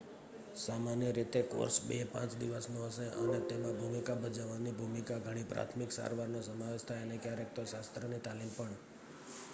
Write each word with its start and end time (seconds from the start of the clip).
સામાન્ય 0.57 1.09
રીતે 1.11 1.41
કોર્સ 1.51 1.75
2-5 1.89 2.39
દિવસનો 2.41 2.79
હશે 2.87 3.05
અને 3.19 3.39
તેમાં 3.43 3.77
ભૂમિકા 3.77 4.17
ભજવવાની 4.17 4.75
ભૂમિકા 4.75 5.19
ઘણી 5.21 5.45
પ્રાથમિક 5.45 5.91
સારવાર 5.91 6.29
નો 6.29 6.41
સમાવેશ 6.43 6.85
થાય 6.87 7.03
અને 7.03 7.17
ક્યારેક 7.19 7.49
તો 7.53 7.61
શસ્ત્રની 7.67 8.23
તાલીમ 8.23 8.51
પણ 8.51 8.73